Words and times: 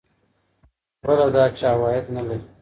بله 1.03 1.27
دا 1.35 1.43
چي 1.57 1.65
عوائد 1.73 2.05
نلري 2.15 2.37